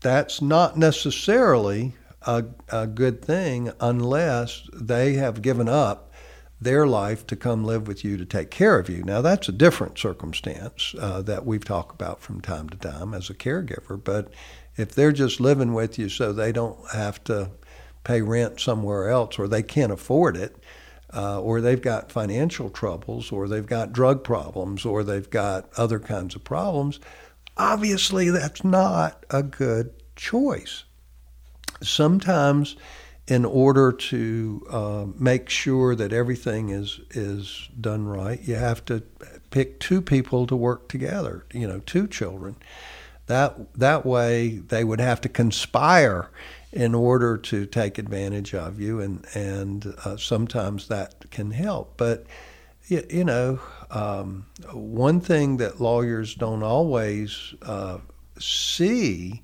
[0.00, 6.12] that's not necessarily a, a good thing unless they have given up
[6.60, 9.02] their life to come live with you to take care of you.
[9.02, 13.30] Now, that's a different circumstance uh, that we've talked about from time to time as
[13.30, 14.02] a caregiver.
[14.02, 14.30] But
[14.76, 17.50] if they're just living with you so they don't have to
[18.04, 20.56] pay rent somewhere else or they can't afford it,
[21.14, 25.98] uh, or they've got financial troubles, or they've got drug problems, or they've got other
[25.98, 27.00] kinds of problems,
[27.56, 30.84] obviously that's not a good choice.
[31.82, 32.76] Sometimes
[33.30, 39.02] in order to uh, make sure that everything is is done right, you have to
[39.50, 41.46] pick two people to work together.
[41.52, 42.56] You know, two children.
[43.26, 46.30] That that way they would have to conspire
[46.72, 51.94] in order to take advantage of you, and and uh, sometimes that can help.
[51.96, 52.26] But
[52.88, 53.60] you, you know,
[53.92, 57.98] um, one thing that lawyers don't always uh,
[58.40, 59.42] see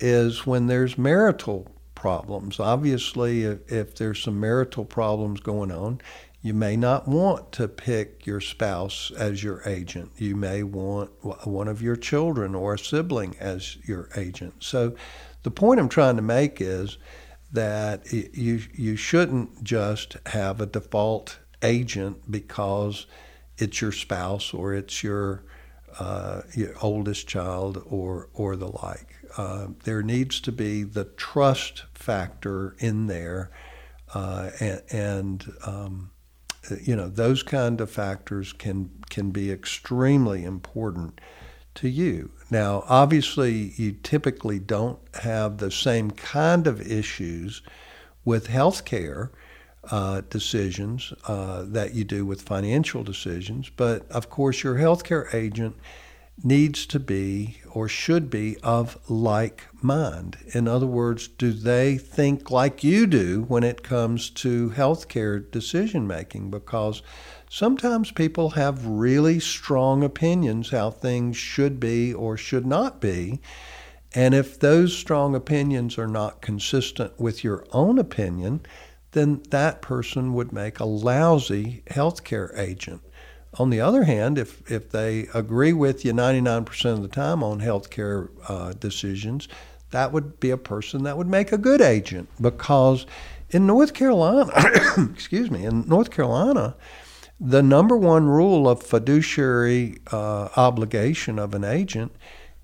[0.00, 2.60] is when there's marital problems.
[2.60, 6.00] Obviously, if, if there's some marital problems going on,
[6.42, 10.12] you may not want to pick your spouse as your agent.
[10.16, 11.10] You may want
[11.44, 14.54] one of your children or a sibling as your agent.
[14.60, 14.94] So,
[15.42, 16.98] the point I'm trying to make is
[17.52, 23.06] that you you shouldn't just have a default agent because
[23.58, 25.44] it's your spouse or it's your,
[25.98, 29.16] uh, your oldest child or or the like.
[29.36, 33.50] Uh, there needs to be the trust factor in there,
[34.14, 36.10] uh, and, and um,
[36.82, 41.20] you know those kind of factors can can be extremely important
[41.74, 42.30] to you.
[42.50, 47.62] Now, obviously, you typically don't have the same kind of issues
[48.24, 49.30] with healthcare
[49.90, 55.76] uh, decisions uh, that you do with financial decisions, but of course, your healthcare agent
[56.42, 60.36] needs to be or should be of like mind.
[60.52, 66.06] In other words, do they think like you do when it comes to healthcare decision
[66.06, 66.50] making?
[66.50, 67.02] Because
[67.48, 73.40] sometimes people have really strong opinions how things should be or should not be.
[74.14, 78.60] And if those strong opinions are not consistent with your own opinion,
[79.16, 83.00] then that person would make a lousy healthcare agent.
[83.58, 87.62] On the other hand, if, if they agree with you 99% of the time on
[87.62, 89.48] healthcare uh, decisions,
[89.90, 93.06] that would be a person that would make a good agent because
[93.48, 94.52] in North Carolina,
[95.14, 96.76] excuse me, in North Carolina,
[97.40, 102.12] the number one rule of fiduciary uh, obligation of an agent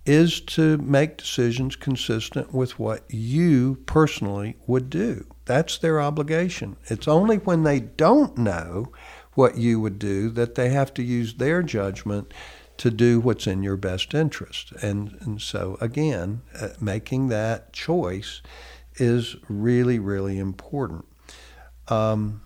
[0.04, 5.24] is to make decisions consistent with what you personally would do.
[5.44, 6.76] That's their obligation.
[6.86, 8.92] It's only when they don't know
[9.34, 12.32] what you would do that they have to use their judgment
[12.76, 14.72] to do what's in your best interest.
[14.82, 18.42] And, and so, again, uh, making that choice
[18.96, 21.04] is really, really important.
[21.88, 22.42] Um,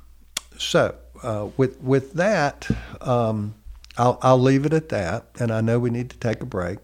[0.58, 2.68] so, uh, with with that,
[3.00, 3.54] um,
[3.96, 5.26] I'll I'll leave it at that.
[5.38, 6.78] And I know we need to take a break,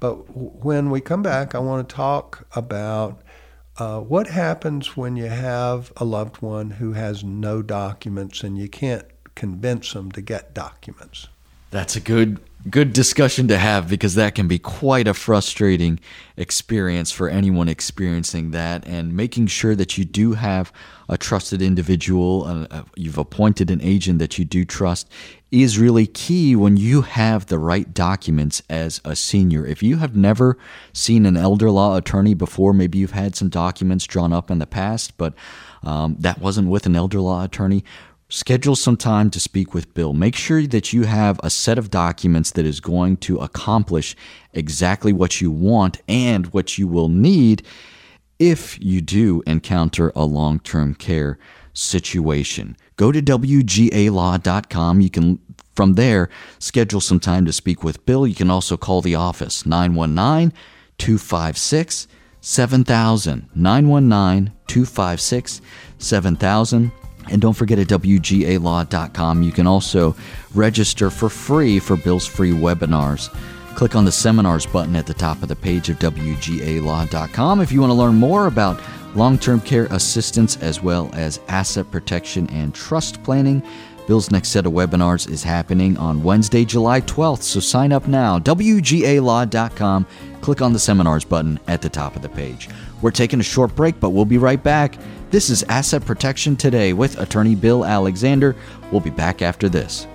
[0.00, 3.22] but when we come back, I want to talk about.
[3.78, 8.68] Uh, what happens when you have a loved one who has no documents and you
[8.68, 11.28] can't convince them to get documents?
[11.70, 12.38] That's a good
[12.70, 15.98] good discussion to have because that can be quite a frustrating
[16.36, 20.72] experience for anyone experiencing that and making sure that you do have
[21.08, 25.10] a trusted individual you've appointed an agent that you do trust
[25.50, 29.66] is really key when you have the right documents as a senior.
[29.66, 30.56] If you have never
[30.94, 34.66] seen an elder law attorney before maybe you've had some documents drawn up in the
[34.66, 35.34] past but
[35.82, 37.84] um, that wasn't with an elder law attorney
[38.32, 40.14] schedule some time to speak with Bill.
[40.14, 44.16] Make sure that you have a set of documents that is going to accomplish
[44.54, 47.62] exactly what you want and what you will need
[48.38, 51.38] if you do encounter a long term care
[51.74, 52.74] situation.
[52.96, 55.00] Go to WGALaw.com.
[55.02, 55.38] You can,
[55.76, 58.26] from there, schedule some time to speak with Bill.
[58.26, 60.56] You can also call the office 919
[60.96, 62.08] 256
[62.40, 63.50] 7000.
[63.54, 65.60] 919 256
[65.98, 66.92] 7000
[67.30, 70.14] and don't forget at WGALaw.com, you can also
[70.54, 73.30] register for free for Bill's free webinars.
[73.74, 77.80] Click on the seminars button at the top of the page of WGALaw.com if you
[77.80, 78.80] want to learn more about
[79.14, 83.62] long term care assistance as well as asset protection and trust planning.
[84.06, 88.38] Bill's next set of webinars is happening on Wednesday, July 12th, so sign up now.
[88.38, 90.06] WGALaw.com.
[90.40, 92.68] Click on the seminars button at the top of the page.
[93.02, 94.96] We're taking a short break, but we'll be right back.
[95.30, 98.56] This is Asset Protection Today with attorney Bill Alexander.
[98.90, 100.06] We'll be back after this.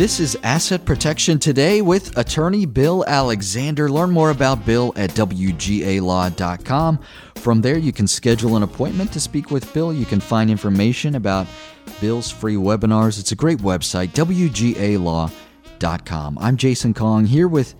[0.00, 3.90] This is Asset Protection Today with attorney Bill Alexander.
[3.90, 6.98] Learn more about Bill at WGALaw.com.
[7.34, 9.92] From there, you can schedule an appointment to speak with Bill.
[9.92, 11.46] You can find information about
[12.00, 13.20] Bill's free webinars.
[13.20, 15.28] It's a great website, WGALaw.com.
[16.38, 17.74] I'm Jason Kong here with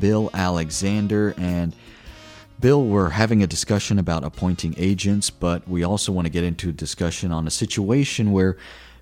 [0.00, 1.34] Bill Alexander.
[1.36, 1.76] And
[2.60, 6.70] Bill, we're having a discussion about appointing agents, but we also want to get into
[6.70, 8.56] a discussion on a situation where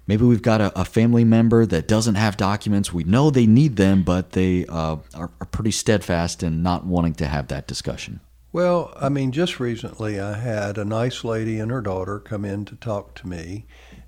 [0.07, 2.93] maybe we've got a, a, family member that doesn't have documents.
[2.93, 7.15] We know they need them, but they uh, are, are, pretty steadfast in not wanting
[7.15, 8.21] to have that discussion.
[8.53, 12.65] Well, I mean, just recently I had a nice lady and her daughter come in
[12.67, 13.67] to talk to me,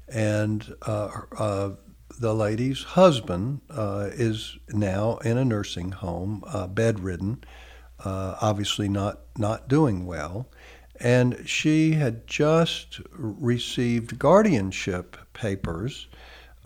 [0.08, 1.70] and uh, uh,
[2.18, 7.44] the lady's husband uh, is now in a nursing home, uh, bedridden,
[8.04, 10.48] uh, obviously not not doing well.
[11.00, 16.08] And she had just received guardianship papers,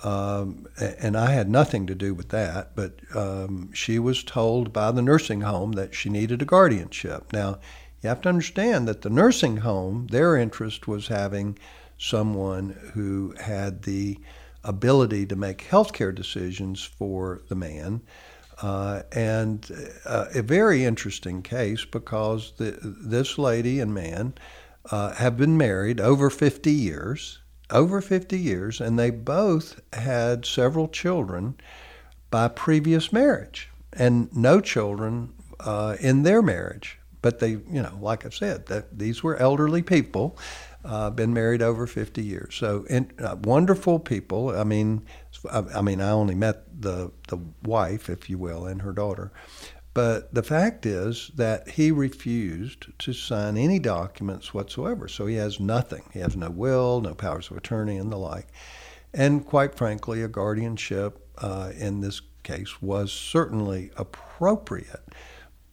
[0.03, 4.91] um, and I had nothing to do with that, but um, she was told by
[4.91, 7.33] the nursing home that she needed a guardianship.
[7.33, 7.61] Now,
[8.03, 11.57] you have to understand that the nursing home, their interest was having
[11.99, 14.19] someone who had the
[14.65, 18.01] ability to make healthcare decisions for the man.
[18.61, 19.71] Uh, and
[20.05, 24.35] uh, a very interesting case because the, this lady and man
[24.91, 27.41] uh, have been married over 50 years,
[27.73, 31.57] over 50 years, and they both had several children
[32.31, 36.99] by previous marriage and no children uh, in their marriage.
[37.23, 40.37] But they, you know, like I said, that these were elderly people
[40.85, 42.57] Uh, been married over 50 years.
[42.57, 44.51] So, in, uh, wonderful people.
[44.51, 45.03] I mean,
[45.51, 49.31] I, I, mean, I only met the the wife, if you will, and her daughter.
[49.95, 55.07] But the fact is that he refused to sign any documents whatsoever.
[55.07, 56.05] So he has nothing.
[56.13, 58.49] He has no will, no powers of attorney, and the like.
[59.13, 65.05] And quite frankly, a guardianship uh, in this case was certainly appropriate.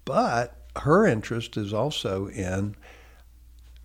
[0.03, 2.75] But her interest is also in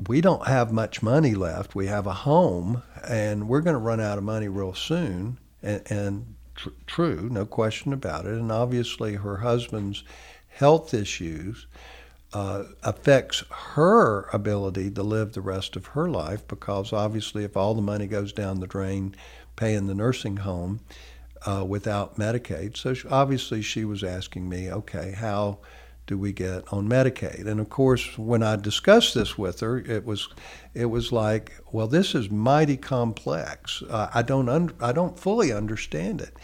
[0.09, 1.74] we don't have much money left.
[1.74, 5.39] We have a home, and we're going to run out of money real soon.
[5.62, 8.34] And, and tr- true, no question about it.
[8.34, 10.05] And obviously, her husband's
[10.48, 11.66] health issues
[12.32, 17.74] uh, affects her ability to live the rest of her life because obviously, if all
[17.74, 19.14] the money goes down the drain
[19.57, 20.80] paying the nursing home
[21.46, 25.59] uh, without Medicaid, so she, obviously she was asking me, okay, how
[26.07, 27.46] do we get on Medicaid?
[27.46, 30.28] And of course, when I discussed this with her, it was
[30.74, 33.82] it was like, well, this is mighty complex.
[33.88, 36.36] Uh, I don't un- I don't fully understand it.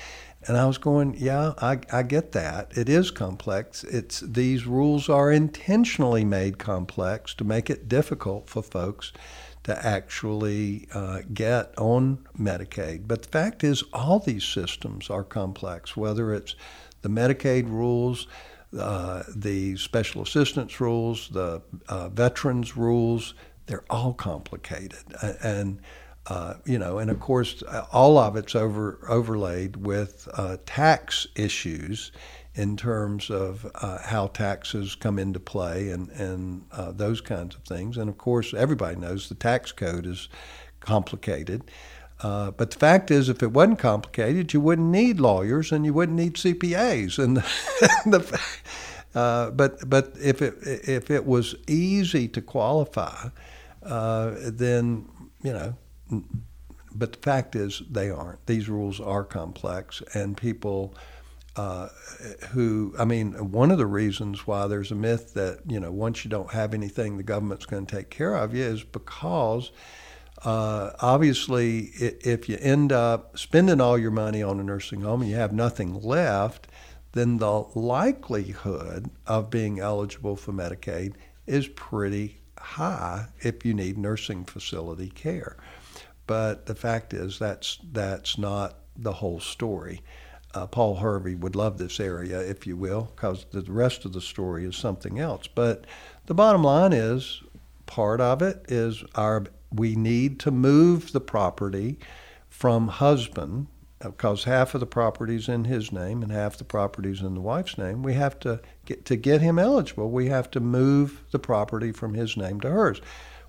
[0.47, 2.73] And I was going, yeah, I, I get that.
[2.75, 3.85] It is complex.
[3.85, 9.13] It's these rules are intentionally made complex to make it difficult for folks
[9.65, 13.07] to actually uh, get on Medicaid.
[13.07, 16.57] But the fact is, all these systems are complex, whether it's
[17.03, 18.27] the Medicaid rules,
[18.79, 23.35] uh, the special assistance rules, the uh, veterans rules,
[23.67, 25.05] they're all complicated.
[25.43, 25.81] And,
[26.27, 27.63] uh, you know, and of course,
[27.93, 32.13] all of it's over, overlaid with uh, tax issues
[32.55, 37.63] in terms of uh, how taxes come into play and, and uh, those kinds of
[37.63, 37.97] things.
[37.97, 40.29] And of course, everybody knows the tax code is
[40.81, 41.71] complicated.
[42.23, 45.95] Uh, but the fact is, if it wasn't complicated, you wouldn't need lawyers and you
[45.95, 47.19] wouldn't need CPAs.
[47.19, 47.39] And
[48.13, 48.41] the,
[49.15, 53.29] uh, but but if it if it was easy to qualify,
[53.83, 55.09] uh, then
[55.43, 55.77] you know.
[56.93, 58.45] But the fact is, they aren't.
[58.47, 60.95] These rules are complex, and people.
[61.57, 61.89] Uh,
[62.53, 66.25] who I mean, one of the reasons why there's a myth that you know once
[66.25, 69.73] you don't have anything, the government's going to take care of you is because
[70.45, 75.31] uh, obviously, if you end up spending all your money on a nursing home and
[75.31, 76.67] you have nothing left,
[77.13, 81.15] then the likelihood of being eligible for Medicaid
[81.47, 85.57] is pretty high if you need nursing facility care.
[86.27, 90.03] But the fact is that's that's not the whole story.
[90.55, 94.21] Uh, Paul Harvey would love this area, if you will, because the rest of the
[94.21, 95.47] story is something else.
[95.47, 95.87] But
[96.27, 97.43] the bottom line is
[97.87, 101.99] part of it is our we need to move the property
[102.49, 103.69] from husband
[104.01, 107.35] because half of the property is in his name and half the property is in
[107.35, 108.03] the wife's name.
[108.03, 110.11] We have to get to get him eligible.
[110.11, 113.01] We have to move the property from his name to hers.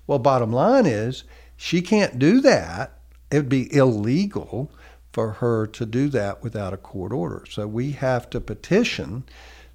[0.06, 1.24] Well, bottom line is
[1.56, 2.98] she can't do that.
[3.30, 4.70] It would be illegal
[5.12, 7.44] for her to do that without a court order.
[7.48, 9.24] So we have to petition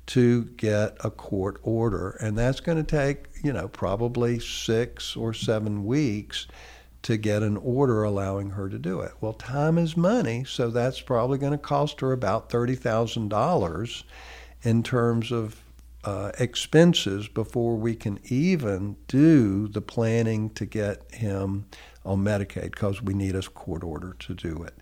[0.07, 5.33] to get a court order, and that's going to take you know probably six or
[5.33, 6.47] seven weeks
[7.03, 9.13] to get an order allowing her to do it.
[9.21, 14.03] Well, time is money, so that's probably going to cost her about $30,000
[14.63, 15.61] in terms of
[16.03, 21.65] uh, expenses before we can even do the planning to get him
[22.05, 24.73] on Medicaid because we need a court order to do it.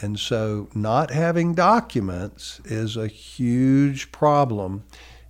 [0.00, 4.84] And so, not having documents is a huge problem.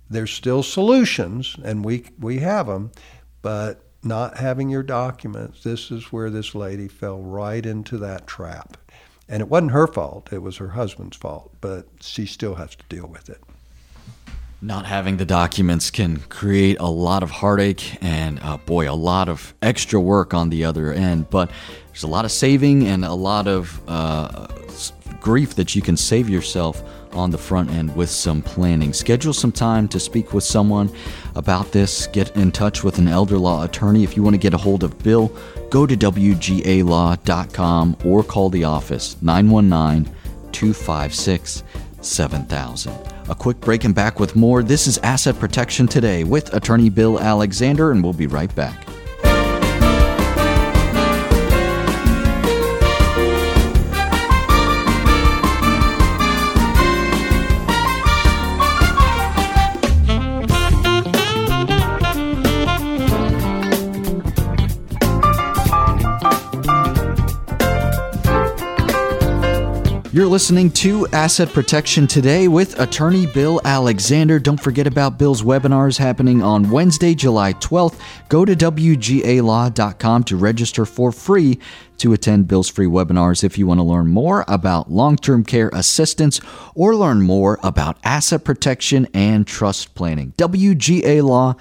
[0.09, 2.91] There's still solutions, and we, we have them,
[3.41, 8.77] but not having your documents, this is where this lady fell right into that trap.
[9.27, 12.83] And it wasn't her fault, it was her husband's fault, but she still has to
[12.87, 13.41] deal with it.
[14.61, 19.29] Not having the documents can create a lot of heartache and, uh, boy, a lot
[19.29, 21.29] of extra work on the other end.
[21.29, 21.51] But
[21.87, 24.47] there's a lot of saving and a lot of uh,
[25.19, 26.81] grief that you can save yourself
[27.13, 28.93] on the front end with some planning.
[28.93, 30.89] Schedule some time to speak with someone
[31.35, 32.07] about this.
[32.07, 34.03] Get in touch with an elder law attorney.
[34.03, 35.31] If you want to get a hold of Bill,
[35.69, 36.37] go to WGALaw.com
[38.05, 40.13] or call the office 919
[40.51, 41.63] 256
[42.01, 42.93] 7000.
[43.29, 44.63] A quick break and back with more.
[44.63, 48.86] This is Asset Protection Today with attorney Bill Alexander, and we'll be right back.
[70.17, 74.39] You're listening to Asset Protection Today with attorney Bill Alexander.
[74.39, 77.99] Don't forget about Bill's webinars happening on Wednesday, July 12th.
[78.27, 81.59] Go to WGALaw.com to register for free
[81.99, 85.69] to attend Bill's free webinars if you want to learn more about long term care
[85.71, 86.41] assistance
[86.73, 90.33] or learn more about asset protection and trust planning.
[90.39, 91.59] WGALaw.com.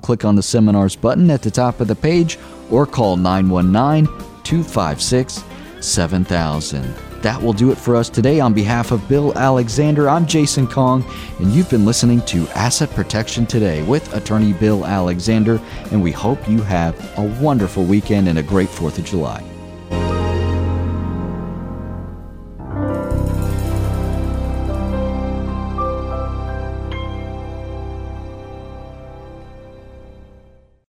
[0.00, 2.38] Click on the seminars button at the top of the page
[2.70, 4.06] or call 919
[4.42, 5.44] 256
[5.80, 7.07] 7000.
[7.22, 8.38] That will do it for us today.
[8.40, 11.04] On behalf of Bill Alexander, I'm Jason Kong,
[11.38, 15.60] and you've been listening to Asset Protection Today with attorney Bill Alexander,
[15.90, 19.47] and we hope you have a wonderful weekend and a great 4th of July.